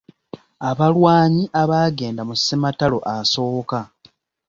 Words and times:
Abalwanyi 0.69 1.43
abaagenda 1.61 2.21
mu 2.29 2.35
ssematalo 2.39 2.97
asooka. 3.15 3.79